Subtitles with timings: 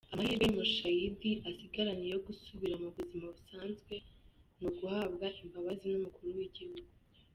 [0.13, 3.95] Amahirwe Mushayidi asigaranye yo gusubira mubuzima busanzwe,
[4.59, 6.91] n’uguhabwa imbabazi n’umukuru w’igihugu.